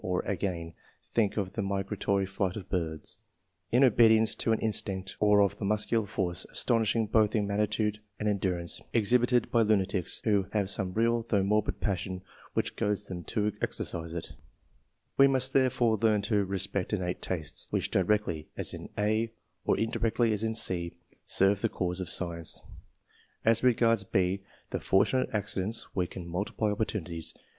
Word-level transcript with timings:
or 0.03 0.23
agaiD, 0.23 0.73
think 1.13 1.37
of 1.37 1.53
the 1.53 1.61
migratory 1.61 2.25
flight 2.25 2.55
of 2.55 2.67
birds, 2.71 3.19
in 3.71 3.83
obedience 3.83 4.33
to 4.33 4.51
an 4.51 4.57
instinct; 4.57 5.15
or 5.19 5.41
of 5.43 5.59
the 5.59 5.63
muscular 5.63 6.07
force, 6.07 6.43
astonishing 6.49 7.05
both 7.05 7.35
in 7.35 7.45
magnitude 7.45 7.99
and 8.19 8.27
en 8.27 8.39
durance, 8.39 8.81
exhibited 8.93 9.51
by 9.51 9.61
lunatics, 9.61 10.19
who 10.23 10.47
have 10.53 10.71
some 10.71 10.91
real 10.95 11.21
though 11.29 11.43
morbid 11.43 11.79
passion 11.79 12.23
which 12.55 12.75
goads 12.75 13.05
them 13.09 13.23
to 13.23 13.51
exercise 13.61 14.15
it 14.15 14.33
We 15.19 15.27
must 15.27 15.53
therefore 15.53 15.97
learn 16.01 16.23
to 16.23 16.45
re 16.45 16.57
spect 16.57 16.93
innate 16.93 17.21
tastes, 17.21 17.67
which 17.69 17.91
directly, 17.91 18.47
as 18.57 18.73
in 18.73 18.89
a, 18.97 19.31
or 19.65 19.77
indirectly, 19.77 20.33
as 20.33 20.43
in 20.43 20.55
c, 20.55 20.95
serve 21.27 21.61
the 21.61 21.69
cause 21.69 21.99
of 21.99 22.09
science. 22.09 22.59
As 23.45 23.61
regards 23.63 24.03
B, 24.03 24.41
the 24.71 24.79
fortunate 24.79 25.29
accidents, 25.31 25.89
we 25.95 26.07
can 26.07 26.25
multiply 26.27 26.71
opportunities. 26.71 27.35